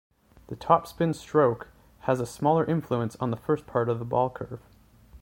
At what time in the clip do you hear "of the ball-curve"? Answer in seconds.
3.87-4.59